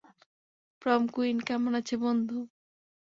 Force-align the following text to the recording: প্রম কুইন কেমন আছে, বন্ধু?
প্রম 0.81 1.01
কুইন 1.07 1.37
কেমন 1.41 1.71
আছে, 1.75 1.95
বন্ধু? 1.97 2.37